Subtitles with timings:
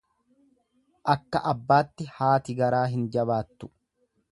[1.13, 3.73] Akka abbaatti haati garaa hin jabaattu.